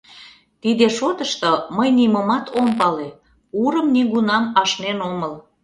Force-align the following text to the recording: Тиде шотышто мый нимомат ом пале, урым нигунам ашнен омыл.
Тиде 0.61 0.85
шотышто 0.97 1.51
мый 1.77 1.89
нимомат 1.99 2.45
ом 2.59 2.67
пале, 2.79 3.09
урым 3.63 3.87
нигунам 3.95 4.43
ашнен 4.61 4.99
омыл. 5.09 5.33